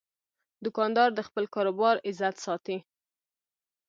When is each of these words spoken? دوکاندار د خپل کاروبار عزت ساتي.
دوکاندار 0.63 1.09
د 1.13 1.19
خپل 1.27 1.43
کاروبار 1.55 1.95
عزت 2.07 2.35
ساتي. 2.45 2.77